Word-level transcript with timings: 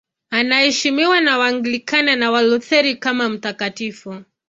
Anaheshimiwa 0.29 1.21
na 1.21 1.37
Waanglikana 1.37 2.15
na 2.15 2.31
Walutheri 2.31 2.95
kama 2.95 3.29
mtakatifu. 3.29 4.21